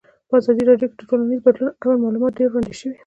[0.29, 2.97] په ازادي راډیو کې د ټولنیز بدلون اړوند معلومات ډېر وړاندې شوي.